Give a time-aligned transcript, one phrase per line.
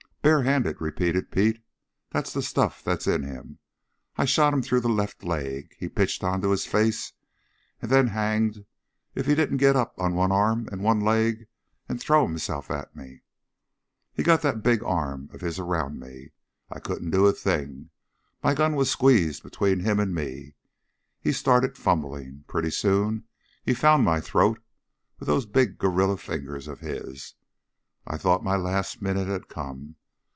[0.23, 1.63] "Barehanded," repeated Pete.
[2.11, 3.57] "That's the stuff that's in him!
[4.17, 5.73] I shot him through the left leg.
[5.79, 7.13] He pitched onto his face,
[7.81, 8.65] and then hanged
[9.15, 11.47] if he didn't get up on one arm and one leg
[11.89, 13.21] and throw himself at me.
[14.13, 16.33] He got that big arm of his around me.
[16.69, 17.89] I couldn't do a thing.
[18.43, 20.53] My gun was squeezed between him and me.
[21.19, 22.43] He started fumbling.
[22.47, 23.23] Pretty soon
[23.63, 24.61] he found my throat
[25.19, 27.33] with them big gorilla fingers of his.
[28.05, 29.95] I thought my last minute had come.